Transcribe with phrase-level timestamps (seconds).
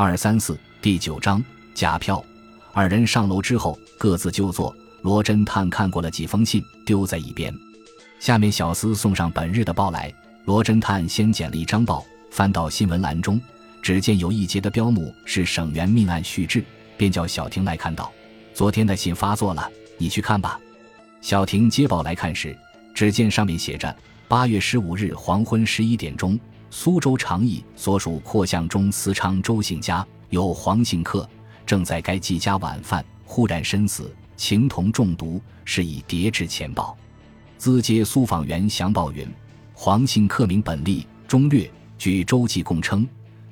[0.00, 1.44] 二三四第九章
[1.74, 2.24] 假票。
[2.72, 4.72] 二人上楼之后各自就坐。
[5.02, 7.52] 罗侦探看过了几封信，丢在一边。
[8.20, 10.14] 下面小厮送上本日的报来。
[10.44, 13.40] 罗侦探先捡了一张报，翻到新闻栏中，
[13.82, 16.64] 只见有一节的标目是省员命案续制，
[16.96, 18.12] 便叫小婷来看到。
[18.54, 20.60] 昨天的信发作了，你去看吧。
[21.20, 22.56] 小婷接报来看时，
[22.94, 23.92] 只见上面写着：
[24.28, 26.38] 八月十五日黄昏十一点钟，
[26.70, 31.28] 苏州长邑所属扩巷中思昌周姓家有黄姓客
[31.64, 36.96] 正在该季家晚饭，忽然身死，情同中毒，是以叠至前报。
[37.56, 39.26] 资接苏访员详报云：
[39.74, 41.70] 黄姓客名本立，中略。
[41.98, 43.06] 据周记供称，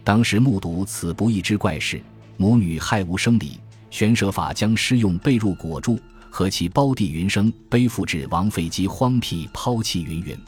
[0.04, 2.00] 当时目睹此不义之怪事，
[2.36, 3.58] 母女害无生理。
[3.90, 5.98] 悬设法将尸用被褥裹住，
[6.30, 10.38] 和其胞弟云生背负至王废基荒僻抛弃云云。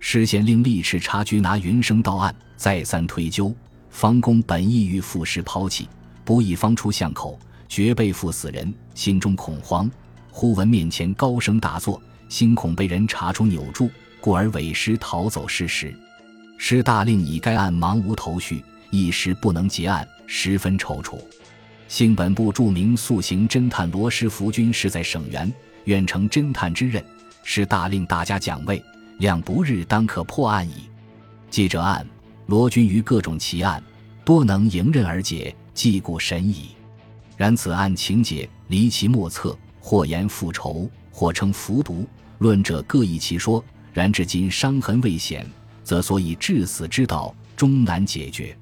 [0.00, 3.54] 事先令吏士察局拿云生到案，再三推究，
[3.90, 5.86] 方公本意欲赴尸抛弃，
[6.24, 9.88] 不意方出巷口，觉背负死人，心中恐慌，
[10.30, 15.94] 忽闻面前高声大作，心恐被人查出扭住，故而委尸逃走失时。
[16.56, 21.18] 师大令以该案茫无头绪，一时不能结案，十分踌躇。
[21.88, 25.52] 幸本部著名速行侦探罗师福君是在省员，
[25.84, 27.04] 愿承侦探之任，
[27.44, 28.82] 是大令大家奖位，
[29.20, 30.88] 两不日当可破案矣。
[31.50, 32.06] 记者案，
[32.46, 33.82] 罗君于各种奇案，
[34.24, 36.70] 多能迎刃而解，既故神矣。
[37.36, 43.62] 然此案情节离奇莫测，或言复仇，或称服毒，论者各异其说。
[43.92, 45.46] 然至今伤痕未显，
[45.84, 48.56] 则所以致死之道终难解决。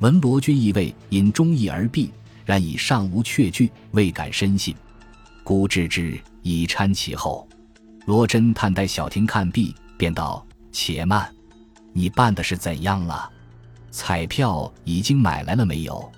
[0.00, 2.10] 闻罗君亦未因忠义而毙。
[2.44, 4.74] 然已尚无确据，未敢深信，
[5.44, 7.46] 故置之以参其后。
[8.06, 9.72] 罗侦探待小亭看毕，
[10.02, 11.32] 便道：“且慢，
[11.92, 13.30] 你办的是怎样了？
[13.92, 16.10] 彩票已经买来了没有？”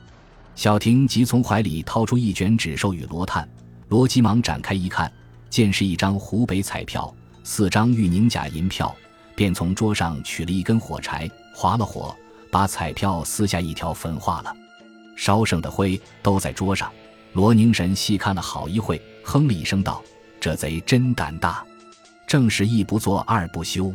[0.57, 3.47] 小婷即从怀里掏出一卷纸，授予罗探。
[3.91, 5.13] 罗急忙展开一看，
[5.51, 8.97] 见是一张湖北彩票，四张玉宁甲银票，
[9.37, 12.17] 便从桌上取了一根火柴，划了火，
[12.51, 14.57] 把彩票撕下一条，焚化了。
[15.15, 16.91] 烧剩的灰都在桌上，
[17.35, 20.03] 罗凝神细看了好一会，哼了一声道
[20.41, 21.63] ：“这贼真胆大，
[22.27, 23.93] 正是一不做二不休。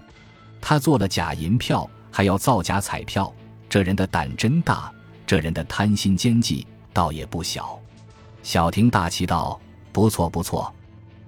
[0.62, 3.34] 他做了假银票，还要造假彩票，
[3.70, 4.92] 这人的胆真大，
[5.26, 7.80] 这人的贪心奸计倒也不小。”
[8.44, 9.60] 小婷大奇道
[9.92, 10.74] ：“不错不错，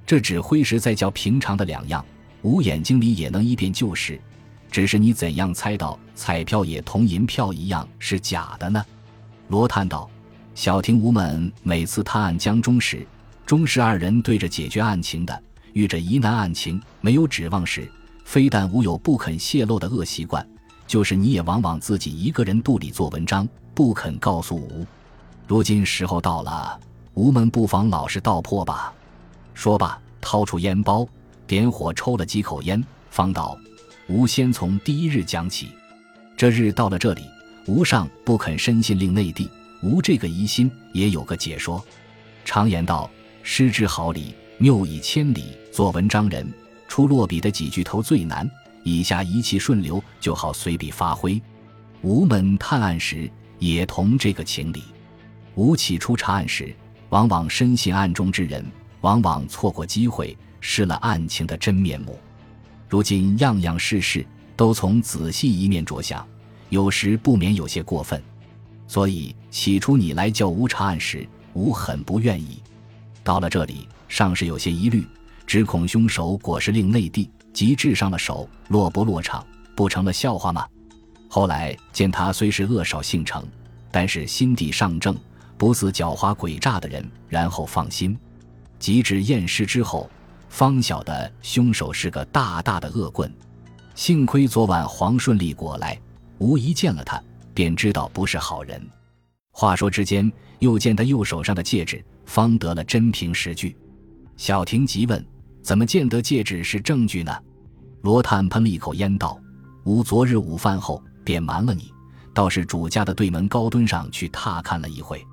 [0.06, 2.06] 这指挥实在叫平常的两样，
[2.42, 4.20] 五眼睛里也能一辨就是。
[4.72, 8.84] 只是你怎样猜到彩票也同银票一样是假的呢？”
[9.50, 10.10] 罗叹道
[10.56, 13.06] ：“小婷、吴们每次探案江中时，
[13.46, 15.44] 终是二人对着解决案情的。
[15.74, 17.90] 遇着疑难案情没有指望时，
[18.26, 20.46] 非但无有不肯泄露的恶习惯，
[20.88, 24.86] 就是你也往往自己一个人肚里做文章，不肯告诉吴。
[25.48, 26.80] 如今时候到了，
[27.14, 28.94] 吴们不妨老实道破吧。”
[29.54, 31.08] 说罢，掏出烟包，
[31.46, 33.58] 点火抽了几口烟，方道
[34.08, 35.70] ：“吴先从第一日讲起，
[36.38, 37.24] 这日到了这里。”
[37.68, 39.48] 吴上不肯深信令内地，
[39.84, 41.84] 吴这个疑心也有个解说。
[42.44, 43.08] 常言道
[43.44, 46.46] ：“失之毫厘，谬以千里。”做文章人
[46.90, 48.50] 出落笔的几句头最难，
[48.84, 51.42] 以下一气顺流就好随笔发挥。
[52.02, 54.84] 吴门探案时也同这个情理。
[55.56, 56.76] 吴起初查案时，
[57.10, 58.66] 往往深信案中之人，
[59.00, 62.20] 往往错过机会，失了案情的真面目。
[62.90, 64.26] 如今样样事事
[64.58, 66.28] 都从仔细一面着想。
[66.68, 68.22] 有时不免有些过分，
[68.88, 72.62] 所以起初你来叫吴查案时，吴很不愿意。
[73.24, 75.08] 到了这里，尚是有些疑虑，
[75.48, 80.68] 只恐凶手果是令内地，即致上了手，落不落场，不成了笑话吗？
[81.30, 83.42] 后来见他虽是恶少性成，
[83.90, 85.16] 但是心地尚正，
[85.58, 88.16] 不似狡猾诡诈的人，然后放心。
[88.80, 90.12] 及至验尸之后，
[90.50, 93.34] 方晓得凶手是个大大的恶棍。
[93.96, 95.98] 幸亏昨晚黄顺利过来。
[96.38, 97.24] 无疑见了他，
[97.54, 98.86] 便知道不是好人。
[99.52, 100.30] 话说之间，
[100.60, 103.74] 又见他右手上的戒指，方得了真凭实据。
[104.42, 105.24] 小婷急问
[105.62, 107.32] ：“怎么见得戒指是证据呢？”
[108.02, 109.40] 罗探喷了一口烟道
[109.86, 111.94] ：“吾昨日午饭后便瞒了你，
[112.34, 115.24] 倒是主家的对门高墩上去踏看了一回。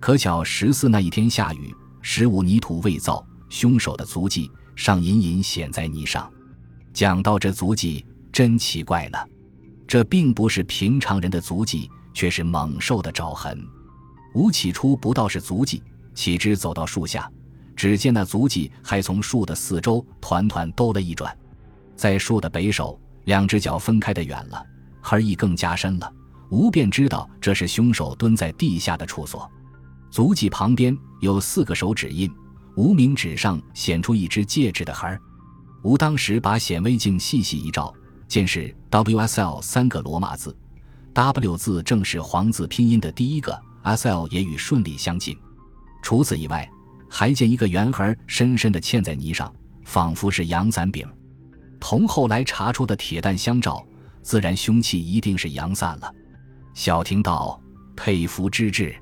[0.00, 6.26] 可巧十四那一天下雨，十五泥土未造，凶手的足迹尚隐隐显在泥上。
[6.94, 9.18] 讲到这足迹，真奇怪呢。”
[9.86, 13.62] 这并不是平常人的足迹，却是猛兽的爪痕。
[14.32, 15.82] 吾起初不道是足迹，
[16.14, 17.30] 岂知走到树下，
[17.76, 21.36] 只见那足迹还从树的四周团团兜了一转，
[21.94, 24.64] 在树的北首，两只脚分开的远了，
[25.02, 26.12] 痕儿亦更加深了。
[26.50, 29.50] 吴便知道这是凶手蹲在地下的处所。
[30.10, 32.32] 足迹旁边有四个手指印，
[32.76, 35.20] 无名指上显出一只戒指的痕儿。
[35.82, 37.92] 吴当时把显微镜细细一照，
[38.26, 40.56] 见是 WSL 三个罗马字
[41.12, 45.36] ，W 字正是黄字拼音的第一个，SL 也与顺利相近。
[46.02, 46.68] 除此以外，
[47.08, 49.52] 还见一个圆痕深深地嵌在泥上，
[49.84, 51.06] 仿佛是阳伞柄。
[51.78, 53.84] 同后来查出的铁弹相照，
[54.22, 56.12] 自然凶器一定是阳伞了。
[56.74, 57.60] 小婷道
[57.96, 58.94] ：“佩服之至。”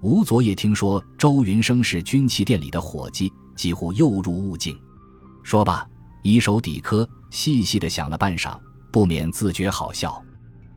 [0.00, 4.78] 吴昨夜听说周云生是军器店里的伙计，几乎又入悟境。
[5.42, 5.84] 说罢，
[6.22, 8.56] 以手抵磕，细细的想了半晌，
[8.92, 10.22] 不免自觉好笑。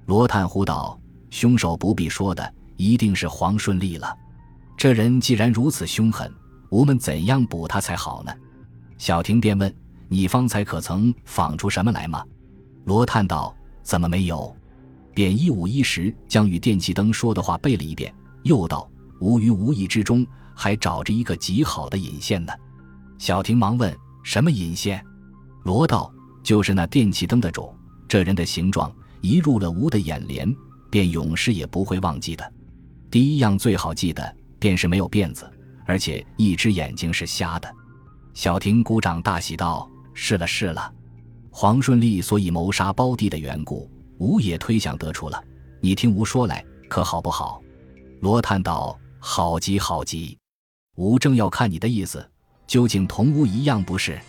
[0.08, 4.12] 罗探呼道：“凶手不必说的，一定是黄顺利了。
[4.76, 6.34] 这人既然如此凶狠，
[6.72, 8.34] 吾们怎样捕他才好呢？”
[8.98, 9.74] 小婷便问
[10.10, 12.26] ：“你方才可曾仿出什么来吗？”
[12.86, 14.54] 罗叹道：“怎么没有？”
[15.14, 18.14] 便一五一十将与电气灯说的话背了一遍，
[18.44, 18.90] 又道。
[19.20, 20.26] 吾于无意之中，
[20.56, 22.52] 还找着一个极好的引线呢。
[23.20, 25.04] 小婷忙问：“什么引线？”
[25.64, 27.72] 罗道：“就是那电气灯的主。
[28.08, 28.92] 这人的形状
[29.22, 30.52] 一入了吾的眼帘，
[30.90, 32.54] 便永世也不会忘记的。
[33.12, 35.48] 第一样最好记的，便是没有辫子，
[35.86, 37.74] 而且一只眼睛是瞎的。”
[38.34, 40.94] 小婷鼓掌大喜道：“是了，是了。
[41.50, 45.44] 黄顺利所以谋杀胞弟的缘故，吴也推想得出了。
[45.82, 47.62] 你听吴说来，可好不好？”
[48.22, 48.98] 罗叹道。
[49.24, 50.36] 好极好极，
[50.96, 52.28] 吾正要看你的意思，
[52.66, 54.20] 究竟同吾一样不是？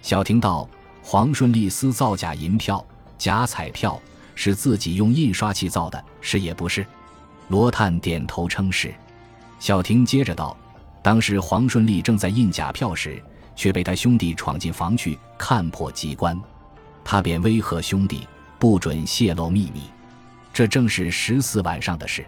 [0.00, 0.70] 小婷道
[1.02, 2.86] ：“黄顺利私造假银票、
[3.18, 4.00] 假彩票，
[4.36, 6.86] 是自己用印刷器造的，是也不是？”
[7.50, 8.94] 罗探点头称是。
[9.58, 10.56] 小婷接着道
[11.08, 13.18] ：“当时黄顺利正在印假票时，
[13.56, 16.38] 却被他兄弟闯进房去看破机关，
[17.02, 18.28] 他便威吓兄弟，
[18.58, 19.84] 不准泄露秘密。
[20.52, 22.26] 这正是十四晚上的事。”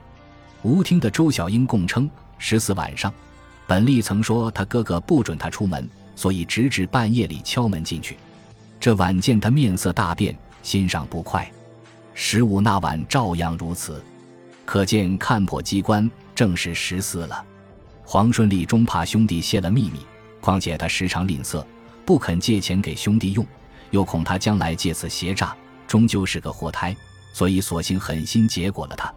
[0.64, 3.12] 吴听的周小英供称，十四晚上，
[3.66, 5.86] 本利曾说他哥哥不准他出门，
[6.16, 8.16] 所以直至半夜里敲门进去。
[8.80, 11.46] 这晚见他面色大变，心上不快。
[12.14, 14.02] 十五那晚照样如此，
[14.64, 17.44] 可见看破机关正是十四了。
[18.12, 20.00] 黄顺利终怕兄弟泄了秘密，
[20.40, 21.64] 况且他时常吝啬，
[22.04, 23.46] 不肯借钱给兄弟用，
[23.92, 26.92] 又恐他将来借此邪诈，终究是个祸胎，
[27.32, 29.14] 所以索性狠心结果了他。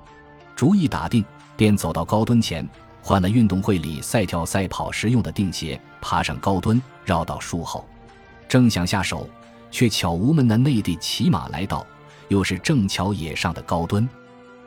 [0.56, 1.26] 主意打定，
[1.58, 2.70] 便走到高墩前，
[3.02, 7.84] 换了运动会里赛跳赛跑时用的钉鞋，爬上高墩，绕到树后，
[8.48, 9.28] 正想下手，
[9.72, 11.84] 却巧无门的内地骑马来到，
[12.28, 14.08] 又是正巧也上的高墩。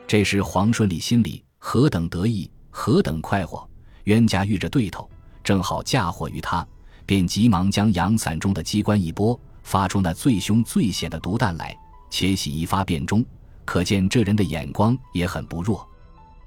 [0.05, 3.65] 这时黄顺利心里何等得意，何等快活，
[4.07, 5.09] 冤家遇着对头，
[5.43, 6.65] 正好嫁祸于他，
[7.05, 11.77] 便急忙将阳伞中的机关一拨，发出那最凶最险的毒弹来，
[12.09, 13.23] 且喜一发便中。
[13.65, 15.85] 可见这人的眼光也很不弱。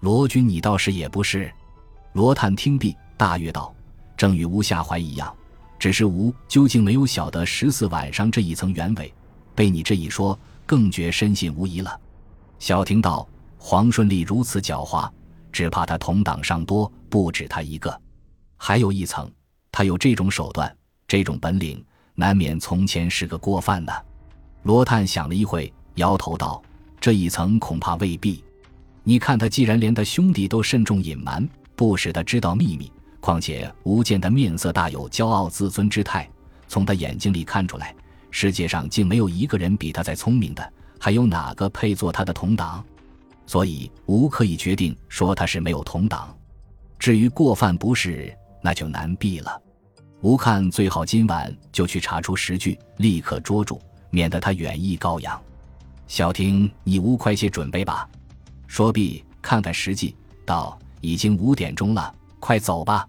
[0.01, 1.53] 罗军，你倒是也不是。
[2.15, 3.75] 罗探听毕，大悦道
[4.17, 5.31] ：“正与吴下怀一样，
[5.79, 9.13] 只是吴究竟没有晓得十四晚上这一层原委。
[9.55, 12.01] 被你这一说，更觉深信无疑了。”
[12.59, 13.29] 小婷道
[13.59, 15.07] ：“黄顺利如此狡猾，
[15.53, 18.01] 只怕他同党尚多，不止他一个。
[18.57, 19.31] 还有一层，
[19.71, 20.75] 他有这种手段，
[21.09, 21.85] 这种本领，
[22.15, 23.93] 难免从前是个过犯呢。”
[24.65, 26.63] 罗探想了一会，摇头道。
[27.01, 28.45] 这一层恐怕未必。
[29.03, 36.29] 你看他既然连他兄弟都慎重隐瞒，不使他知道秘密，况且吴健的面色大有骄傲自尊之态，
[36.69, 37.95] 从他眼睛里看出来，
[38.31, 42.85] 世界上竟没有一个人比他再聪明的，还有哪个配做他的同党？
[43.47, 46.37] 所以吴可以决定说他是没有同党。
[47.01, 49.61] 至于过犯不是，那就难避了。
[50.21, 53.81] 吴看最好今晚就去查出实据，立刻捉住，
[54.11, 55.43] 免得他远意高扬。
[56.07, 58.07] 小婷，你无快些准备吧。
[58.67, 60.15] 说毕，看看时计，
[60.45, 63.09] 道：“已经五点钟了，快走吧。”